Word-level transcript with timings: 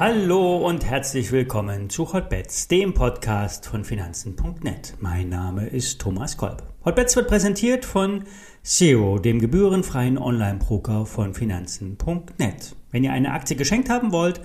Hallo 0.00 0.66
und 0.66 0.86
herzlich 0.86 1.30
willkommen 1.30 1.90
zu 1.90 2.10
Hotbets, 2.14 2.68
dem 2.68 2.94
Podcast 2.94 3.66
von 3.66 3.84
Finanzen.net. 3.84 4.94
Mein 4.98 5.28
Name 5.28 5.66
ist 5.66 6.00
Thomas 6.00 6.38
Kolb. 6.38 6.62
Hotbets 6.86 7.16
wird 7.16 7.28
präsentiert 7.28 7.84
von 7.84 8.24
Zero, 8.62 9.18
dem 9.18 9.40
gebührenfreien 9.40 10.16
Online-Broker 10.16 11.04
von 11.04 11.34
Finanzen.net. 11.34 12.74
Wenn 12.90 13.04
ihr 13.04 13.12
eine 13.12 13.32
Aktie 13.32 13.56
geschenkt 13.56 13.90
haben 13.90 14.10
wollt, 14.10 14.40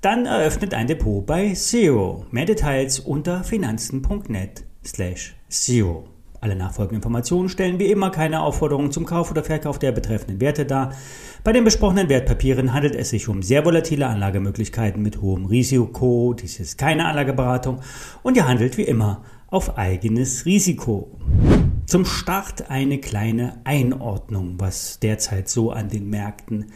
dann 0.00 0.26
eröffnet 0.26 0.74
ein 0.74 0.88
Depot 0.88 1.24
bei 1.24 1.54
Zero. 1.54 2.26
Mehr 2.32 2.46
Details 2.46 2.98
unter 2.98 3.44
Finanzen.net 3.44 4.64
slash 4.84 5.36
Zero. 5.48 6.08
Alle 6.40 6.54
nachfolgenden 6.54 6.98
Informationen 6.98 7.48
stellen 7.48 7.80
wie 7.80 7.90
immer 7.90 8.10
keine 8.10 8.42
Aufforderung 8.42 8.92
zum 8.92 9.04
Kauf 9.04 9.30
oder 9.32 9.42
Verkauf 9.42 9.80
der 9.80 9.90
betreffenden 9.90 10.40
Werte 10.40 10.66
dar. 10.66 10.92
Bei 11.42 11.52
den 11.52 11.64
besprochenen 11.64 12.08
Wertpapieren 12.08 12.72
handelt 12.72 12.94
es 12.94 13.10
sich 13.10 13.28
um 13.28 13.42
sehr 13.42 13.64
volatile 13.64 14.06
Anlagemöglichkeiten 14.06 15.02
mit 15.02 15.20
hohem 15.20 15.46
Risiko. 15.46 16.34
Dies 16.34 16.60
ist 16.60 16.78
keine 16.78 17.06
Anlageberatung 17.06 17.80
und 18.22 18.36
ihr 18.36 18.46
handelt 18.46 18.78
wie 18.78 18.82
immer 18.82 19.22
auf 19.48 19.78
eigenes 19.78 20.46
Risiko. 20.46 21.10
Zum 21.86 22.04
Start 22.04 22.70
eine 22.70 22.98
kleine 22.98 23.60
Einordnung, 23.64 24.56
was 24.58 25.00
derzeit 25.00 25.48
so 25.48 25.72
an 25.72 25.88
den 25.88 26.08
Märkten 26.08 26.66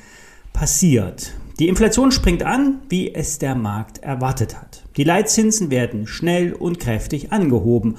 passiert. 0.52 1.34
Die 1.60 1.68
Inflation 1.68 2.10
springt 2.10 2.42
an, 2.42 2.80
wie 2.88 3.14
es 3.14 3.38
der 3.38 3.54
Markt 3.54 3.98
erwartet 3.98 4.60
hat. 4.60 4.82
Die 4.96 5.04
Leitzinsen 5.04 5.70
werden 5.70 6.08
schnell 6.08 6.52
und 6.52 6.80
kräftig 6.80 7.30
angehoben 7.30 7.98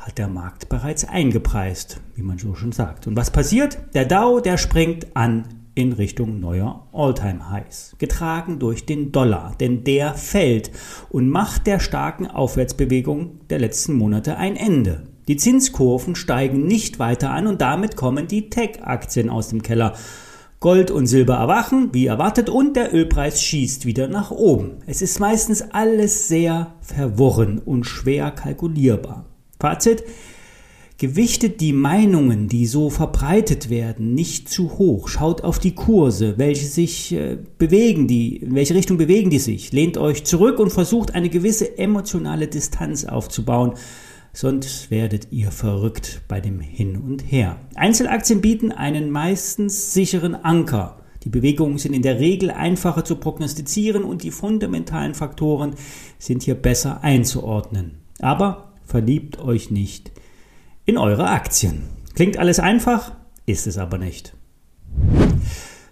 hat 0.00 0.16
der 0.16 0.28
Markt 0.28 0.68
bereits 0.70 1.04
eingepreist, 1.04 2.00
wie 2.14 2.22
man 2.22 2.38
so 2.38 2.54
schon 2.54 2.72
sagt. 2.72 3.06
Und 3.06 3.16
was 3.16 3.30
passiert? 3.30 3.78
Der 3.94 4.06
Dow, 4.06 4.40
der 4.40 4.56
springt 4.56 5.14
an 5.14 5.44
in 5.74 5.92
Richtung 5.92 6.40
neuer 6.40 6.88
All-Time-Highs, 6.92 7.96
getragen 7.98 8.58
durch 8.58 8.86
den 8.86 9.12
Dollar, 9.12 9.54
denn 9.60 9.84
der 9.84 10.14
fällt 10.14 10.70
und 11.10 11.28
macht 11.28 11.66
der 11.66 11.80
starken 11.80 12.26
Aufwärtsbewegung 12.26 13.40
der 13.50 13.60
letzten 13.60 13.94
Monate 13.94 14.36
ein 14.36 14.56
Ende. 14.56 15.04
Die 15.28 15.36
Zinskurven 15.36 16.16
steigen 16.16 16.66
nicht 16.66 16.98
weiter 16.98 17.30
an 17.30 17.46
und 17.46 17.60
damit 17.60 17.94
kommen 17.94 18.26
die 18.26 18.50
Tech-Aktien 18.50 19.30
aus 19.30 19.48
dem 19.48 19.62
Keller. 19.62 19.94
Gold 20.60 20.90
und 20.90 21.06
Silber 21.06 21.36
erwachen, 21.36 21.90
wie 21.92 22.06
erwartet, 22.06 22.50
und 22.50 22.74
der 22.76 22.92
Ölpreis 22.92 23.42
schießt 23.42 23.86
wieder 23.86 24.08
nach 24.08 24.30
oben. 24.30 24.78
Es 24.86 25.00
ist 25.00 25.20
meistens 25.20 25.62
alles 25.62 26.28
sehr 26.28 26.74
verworren 26.82 27.58
und 27.58 27.84
schwer 27.84 28.30
kalkulierbar. 28.30 29.29
Fazit. 29.60 30.02
Gewichtet 30.98 31.62
die 31.62 31.72
Meinungen, 31.72 32.48
die 32.48 32.66
so 32.66 32.90
verbreitet 32.90 33.70
werden, 33.70 34.12
nicht 34.12 34.50
zu 34.50 34.76
hoch. 34.76 35.08
Schaut 35.08 35.44
auf 35.44 35.58
die 35.58 35.74
Kurse, 35.74 36.36
welche 36.36 36.66
sich 36.66 37.14
äh, 37.14 37.38
bewegen, 37.56 38.06
die, 38.06 38.36
in 38.36 38.54
welche 38.54 38.74
Richtung 38.74 38.98
bewegen 38.98 39.30
die 39.30 39.38
sich. 39.38 39.72
Lehnt 39.72 39.96
euch 39.96 40.24
zurück 40.24 40.58
und 40.58 40.70
versucht 40.70 41.14
eine 41.14 41.30
gewisse 41.30 41.78
emotionale 41.78 42.48
Distanz 42.48 43.06
aufzubauen. 43.06 43.72
Sonst 44.34 44.90
werdet 44.90 45.28
ihr 45.30 45.50
verrückt 45.50 46.20
bei 46.28 46.40
dem 46.40 46.60
Hin 46.60 46.98
und 46.98 47.22
Her. 47.32 47.56
Einzelaktien 47.76 48.42
bieten 48.42 48.70
einen 48.70 49.10
meistens 49.10 49.94
sicheren 49.94 50.34
Anker. 50.34 51.00
Die 51.24 51.30
Bewegungen 51.30 51.78
sind 51.78 51.94
in 51.94 52.02
der 52.02 52.20
Regel 52.20 52.50
einfacher 52.50 53.04
zu 53.06 53.16
prognostizieren 53.16 54.04
und 54.04 54.22
die 54.22 54.30
fundamentalen 54.30 55.14
Faktoren 55.14 55.74
sind 56.18 56.42
hier 56.42 56.54
besser 56.54 57.02
einzuordnen. 57.02 58.02
Aber 58.20 58.69
verliebt 58.90 59.38
euch 59.38 59.70
nicht 59.70 60.10
in 60.84 60.98
eure 60.98 61.28
Aktien. 61.28 61.84
Klingt 62.14 62.36
alles 62.36 62.58
einfach, 62.58 63.12
ist 63.46 63.68
es 63.68 63.78
aber 63.78 63.98
nicht. 63.98 64.34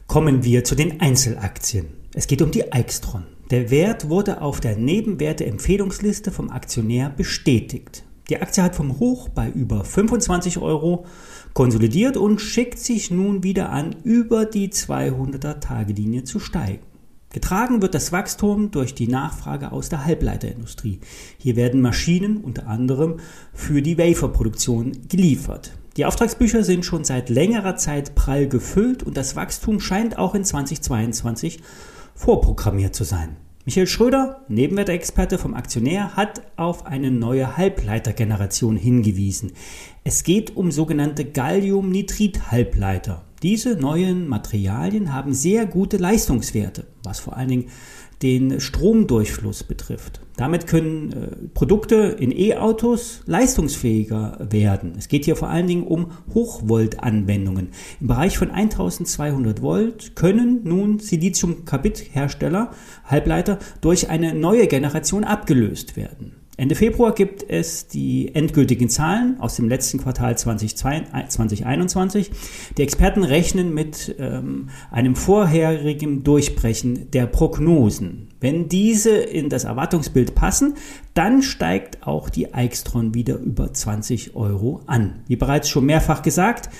Kommen 0.09 0.43
wir 0.43 0.65
zu 0.65 0.75
den 0.75 1.01
Einzelaktien. 1.01 1.87
Es 2.13 2.27
geht 2.27 2.43
um 2.43 2.51
die 2.51 2.73
Eichstron. 2.73 3.25
Der 3.51 3.71
Wert 3.71 4.09
wurde 4.09 4.43
auf 4.43 4.61
der 4.61 4.77
Nebenwerte-Empfehlungsliste 4.77 6.33
vom 6.33 6.51
Aktionär 6.51 7.11
bestätigt. 7.11 8.03
Die 8.29 8.43
Aktie 8.43 8.63
hat 8.63 8.75
vom 8.75 8.99
Hoch 8.99 9.29
bei 9.29 9.49
über 9.49 9.85
25 9.85 10.59
Euro 10.59 11.07
konsolidiert 11.55 12.17
und 12.17 12.41
schickt 12.41 12.81
sich 12.81 13.13
nun 13.13 13.45
wieder 13.45 13.71
an, 13.71 13.95
über 14.03 14.45
die 14.45 14.71
200er-Tage-Linie 14.71 16.25
zu 16.25 16.41
steigen. 16.41 16.88
Getragen 17.31 17.83
wird 17.83 17.95
das 17.95 18.11
Wachstum 18.11 18.71
durch 18.71 18.95
die 18.95 19.07
Nachfrage 19.07 19.71
aus 19.71 19.91
der 19.91 20.07
Halbleiterindustrie. 20.07 21.01
Hier 21.37 21.57
werden 21.57 21.83
Maschinen 21.83 22.39
unter 22.39 22.67
anderem 22.67 23.21
für 23.53 23.83
die 23.83 23.99
Waferproduktion 23.99 24.93
geliefert. 25.09 25.73
Die 25.99 26.07
Auftragsbücher 26.07 26.65
sind 26.65 26.87
schon 26.87 27.05
seit 27.05 27.29
längerer 27.29 27.77
Zeit 27.77 28.15
prall 28.15 28.49
gefüllt 28.49 29.03
und 29.03 29.17
das 29.17 29.37
Wachstum 29.37 29.81
scheint 29.81 30.17
auch 30.17 30.35
in 30.35 30.45
2022 30.45 31.61
vorprogrammiert 32.15 32.95
zu 32.95 33.05
sein. 33.05 33.37
Michael 33.67 33.87
Schröder, 33.87 34.47
Nebenwertexperte 34.49 35.37
vom 35.37 35.53
Aktionär, 35.53 36.17
hat 36.17 36.41
auf 36.57 36.87
eine 36.87 37.11
neue 37.11 37.59
Halbleitergeneration 37.59 38.79
hingewiesen. 38.79 39.53
Es 40.05 40.25
geht 40.25 40.57
um 40.57 40.71
sogenannte 40.71 41.27
Galliumnitrid-Halbleiter. 41.27 43.28
Diese 43.43 43.77
neuen 43.77 44.27
Materialien 44.27 45.15
haben 45.15 45.33
sehr 45.33 45.67
gute 45.67 45.97
Leistungswerte, 45.97 46.87
was 47.05 47.21
vor 47.21 47.37
allen 47.37 47.49
Dingen 47.49 47.67
den 48.23 48.61
Stromdurchfluss 48.61 49.63
betrifft. 49.63 50.21
Damit 50.37 50.67
können 50.67 51.13
äh, 51.13 51.49
Produkte 51.55 52.17
in 52.19 52.37
E-Autos 52.37 53.21
leistungsfähiger 53.27 54.49
werden. 54.51 54.95
Es 54.99 55.07
geht 55.07 55.25
hier 55.25 55.37
vor 55.37 55.51
allen 55.51 55.69
Dingen 55.69 55.85
um 55.85 56.11
Hochvolt-Anwendungen. 56.35 57.69
Im 58.01 58.07
Bereich 58.09 58.37
von 58.37 58.51
1200 58.51 59.63
Volt 59.63 60.17
können 60.17 60.63
nun 60.65 60.99
Silizium-Carbid-Hersteller, 60.99 62.73
Halbleiter, 63.05 63.59
durch 63.81 64.11
eine 64.11 64.35
neue 64.35 64.67
Generation 64.67 65.23
abgelöst 65.23 65.97
werden. 65.97 66.38
Ende 66.59 66.75
Februar 66.75 67.15
gibt 67.15 67.49
es 67.49 67.87
die 67.87 68.35
endgültigen 68.35 68.89
Zahlen 68.89 69.39
aus 69.39 69.55
dem 69.55 69.69
letzten 69.69 69.99
Quartal 69.99 70.37
2021. 70.37 72.33
Die 72.77 72.83
Experten 72.83 73.23
rechnen 73.23 73.73
mit 73.73 74.17
ähm, 74.19 74.69
einem 74.91 75.15
vorherigen 75.15 76.25
Durchbrechen 76.25 77.13
der 77.13 77.27
Prognosen. 77.27 78.31
Wenn 78.41 78.69
diese 78.69 79.11
in 79.11 79.51
das 79.51 79.63
Erwartungsbild 79.63 80.35
passen, 80.35 80.75
dann 81.15 81.43
steigt 81.43 82.05
auch 82.05 82.29
die 82.29 82.53
Eichstron 82.53 83.15
wieder 83.15 83.37
über 83.37 83.73
20 83.73 84.35
Euro 84.35 84.81
an. 84.89 85.21
Wie 85.29 85.37
bereits 85.37 85.69
schon 85.69 85.87
mehrfach 85.87 86.23
gesagt, 86.23 86.71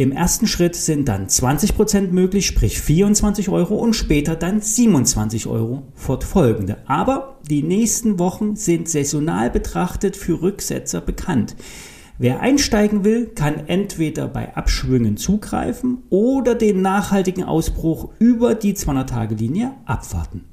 im 0.00 0.12
ersten 0.12 0.46
Schritt 0.46 0.76
sind 0.76 1.08
dann 1.08 1.26
20% 1.26 2.12
möglich, 2.12 2.46
sprich 2.46 2.80
24 2.80 3.48
Euro 3.48 3.74
und 3.74 3.94
später 3.94 4.36
dann 4.36 4.60
27 4.60 5.48
Euro 5.48 5.88
fortfolgende. 5.96 6.76
Aber 6.86 7.40
die 7.50 7.64
nächsten 7.64 8.20
Wochen 8.20 8.54
sind 8.54 8.88
saisonal 8.88 9.50
betrachtet 9.50 10.16
für 10.16 10.40
Rücksetzer 10.40 11.00
bekannt. 11.00 11.56
Wer 12.16 12.38
einsteigen 12.38 13.02
will, 13.02 13.26
kann 13.26 13.66
entweder 13.66 14.28
bei 14.28 14.54
Abschwüngen 14.54 15.16
zugreifen 15.16 16.04
oder 16.10 16.54
den 16.54 16.80
nachhaltigen 16.80 17.42
Ausbruch 17.42 18.10
über 18.20 18.54
die 18.54 18.74
200-Tage-Linie 18.74 19.72
abwarten. 19.84 20.44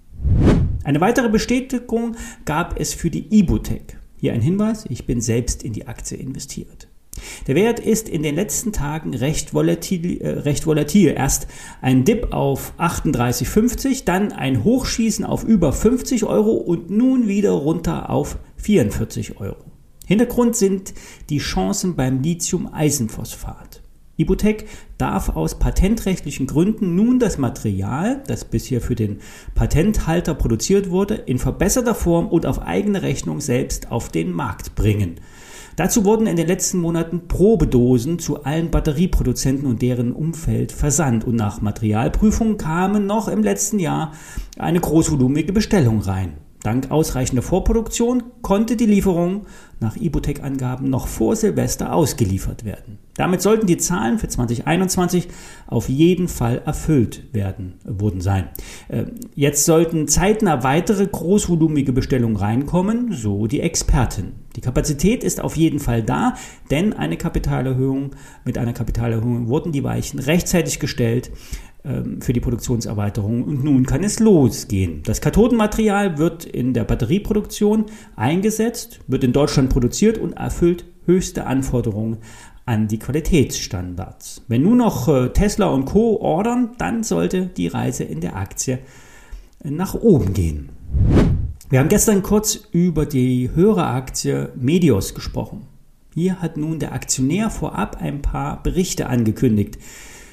Eine 0.84 1.02
weitere 1.02 1.30
Bestätigung 1.30 2.16
gab 2.46 2.80
es 2.80 2.96
für 2.96 3.12
die 3.12 3.28
Ibutec. 3.32 4.00
Hier 4.18 4.34
ein 4.34 4.42
Hinweis, 4.42 4.86
ich 4.90 5.06
bin 5.06 5.22
selbst 5.22 5.62
in 5.62 5.74
die 5.74 5.86
Aktie 5.86 6.18
investiert. 6.18 6.85
Der 7.48 7.56
Wert 7.56 7.80
ist 7.80 8.10
in 8.10 8.24
den 8.24 8.36
letzten 8.36 8.74
Tagen 8.74 9.14
recht 9.14 9.54
volatil, 9.54 10.22
äh, 10.22 10.30
recht 10.30 10.66
volatil. 10.68 11.14
Erst 11.16 11.48
ein 11.82 12.04
Dip 12.04 12.34
auf 12.34 12.74
38,50, 12.78 14.06
dann 14.06 14.32
ein 14.32 14.64
Hochschießen 14.64 15.26
auf 15.26 15.44
über 15.44 15.72
50 15.72 16.26
Euro 16.26 16.52
und 16.52 16.90
nun 16.90 17.28
wieder 17.28 17.52
runter 17.52 18.10
auf 18.10 18.38
44 18.58 19.40
Euro. 19.40 19.64
Hintergrund 20.06 20.56
sind 20.56 20.94
die 21.30 21.40
Chancen 21.40 21.96
beim 21.96 22.22
Lithium-Eisenphosphat. 22.22 23.82
Ibutec 24.18 24.66
darf 24.98 25.30
aus 25.30 25.60
patentrechtlichen 25.60 26.48
Gründen 26.48 26.96
nun 26.96 27.20
das 27.20 27.38
Material, 27.38 28.24
das 28.28 28.46
bisher 28.46 28.80
für 28.80 28.96
den 28.96 29.20
Patenthalter 29.56 30.34
produziert 30.36 30.90
wurde, 30.90 31.16
in 31.16 31.38
verbesserter 31.38 31.96
Form 31.96 32.28
und 32.28 32.46
auf 32.46 32.62
eigene 32.62 33.02
Rechnung 33.02 33.42
selbst 33.42 33.92
auf 33.92 34.10
den 34.10 34.32
Markt 34.32 34.76
bringen. 34.76 35.20
Dazu 35.76 36.06
wurden 36.06 36.26
in 36.26 36.38
den 36.38 36.48
letzten 36.48 36.80
Monaten 36.80 37.28
Probedosen 37.28 38.18
zu 38.18 38.44
allen 38.44 38.72
Batterieproduzenten 38.72 39.68
und 39.68 39.82
deren 39.82 40.14
Umfeld 40.14 40.72
versandt 40.72 41.26
und 41.26 41.36
nach 41.36 41.62
Materialprüfung 41.62 42.58
kamen 42.58 43.06
noch 43.06 43.28
im 43.28 43.44
letzten 43.44 43.80
Jahr 43.80 44.14
eine 44.58 44.80
großvolumige 44.80 45.52
Bestellung 45.52 46.00
rein. 46.00 46.45
Dank 46.66 46.90
ausreichender 46.90 47.44
Vorproduktion 47.44 48.24
konnte 48.42 48.76
die 48.76 48.88
Lieferung 48.88 49.46
nach 49.80 49.96
Ibotec-Angaben 49.98 50.90
noch 50.90 51.08
vor 51.08 51.36
Silvester 51.36 51.94
ausgeliefert 51.94 52.66
werden. 52.66 52.98
Damit 53.16 53.42
sollten 53.42 53.68
die 53.68 53.78
Zahlen 53.78 54.18
für 54.18 54.28
2021 54.28 55.28
auf 55.68 55.90
jeden 55.90 56.28
Fall 56.28 56.62
erfüllt 56.66 57.34
werden, 57.34 57.76
wurden 57.86 58.20
sein. 58.20 58.50
Ähm, 58.90 59.12
jetzt 59.36 59.66
sollten 59.66 60.08
zeitnah 60.08 60.64
weitere 60.64 61.06
großvolumige 61.06 61.94
Bestellungen 61.94 62.36
reinkommen, 62.36 63.14
so 63.14 63.48
die 63.48 63.62
Experten. 63.62 64.34
Die 64.56 64.62
Kapazität 64.62 65.24
ist 65.24 65.42
auf 65.42 65.56
jeden 65.56 65.80
Fall 65.80 66.02
da, 66.02 66.34
denn 66.72 66.94
eine 66.94 67.18
Kapitalerhöhung, 67.18 68.12
mit 68.44 68.58
einer 68.58 68.74
Kapitalerhöhung 68.74 69.48
wurden 69.48 69.72
die 69.72 69.84
Weichen 69.84 70.20
rechtzeitig 70.20 70.80
gestellt. 70.80 71.32
Ähm, 71.86 72.20
für 72.20 72.34
die 72.34 72.40
Produktionserweiterung 72.40 73.44
und 73.44 73.64
nun 73.64 73.86
kann 73.86 74.04
es 74.04 74.20
losgehen. 74.20 75.04
Das 75.04 75.22
Kathodenmaterial 75.22 76.18
wird 76.18 76.44
in 76.44 76.74
der 76.74 76.84
Batterieproduktion 76.84 77.86
eingesetzt, 78.16 79.02
wird 79.06 79.24
in 79.24 79.34
Deutschland 79.34 79.70
produziert 79.70 80.18
und 80.18 80.34
erfüllt 80.34 80.86
höchste 81.06 81.46
Anforderungen 81.46 82.18
an 82.66 82.88
die 82.88 82.98
Qualitätsstandards. 82.98 84.42
Wenn 84.48 84.64
nun 84.64 84.78
noch 84.78 85.08
äh, 85.08 85.30
Tesla 85.30 85.68
und 85.68 85.86
Co. 85.86 86.20
ordern, 86.20 86.72
dann 86.80 87.04
sollte 87.04 87.46
die 87.46 87.68
Reise 87.68 88.04
in 88.04 88.20
der 88.20 88.36
Aktie 88.36 88.80
nach 89.64 89.94
oben 89.94 90.34
gehen. 90.34 90.70
Wir 91.70 91.80
haben 91.80 91.90
gestern 91.90 92.24
kurz 92.24 92.68
über 92.72 93.06
die 93.06 93.52
höhere 93.54 93.86
Aktie 93.86 94.50
Medios 94.56 95.14
gesprochen. 95.14 95.68
Hier 96.16 96.42
hat 96.42 96.58
nun 96.58 96.80
der 96.80 96.94
Aktionär 96.94 97.52
vorab 97.52 98.02
ein 98.02 98.24
paar 98.24 98.64
Berichte 98.64 99.08
angekündigt. 99.08 99.78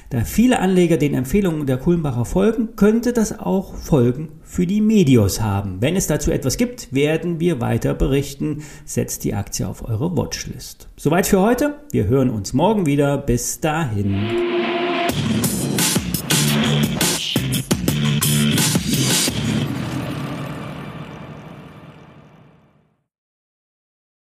Da 0.09 0.23
viele 0.23 0.59
Anleger 0.59 0.97
den 0.97 1.13
Empfehlungen 1.13 1.65
der 1.65 1.77
Kulmbacher 1.77 2.25
folgen, 2.25 2.75
könnte 2.75 3.13
das 3.13 3.39
auch 3.39 3.75
Folgen 3.75 4.29
für 4.43 4.67
die 4.67 4.81
Medios 4.81 5.41
haben. 5.41 5.77
Wenn 5.79 5.95
es 5.95 6.07
dazu 6.07 6.31
etwas 6.31 6.57
gibt, 6.57 6.93
werden 6.93 7.39
wir 7.39 7.61
weiter 7.61 7.93
berichten. 7.93 8.63
Setzt 8.85 9.23
die 9.23 9.33
Aktie 9.33 9.67
auf 9.67 9.87
eure 9.87 10.15
Watchlist. 10.15 10.89
Soweit 10.97 11.27
für 11.27 11.41
heute. 11.41 11.75
Wir 11.91 12.07
hören 12.07 12.29
uns 12.29 12.53
morgen 12.53 12.85
wieder. 12.85 13.17
Bis 13.17 13.59
dahin. 13.59 14.62